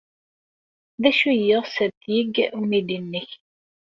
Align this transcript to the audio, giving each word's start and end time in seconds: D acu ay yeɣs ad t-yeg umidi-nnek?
D 1.01 1.03
acu 1.09 1.25
ay 1.31 1.39
yeɣs 1.47 1.75
ad 1.85 1.91
t-yeg 2.01 2.35
umidi-nnek? 2.59 3.29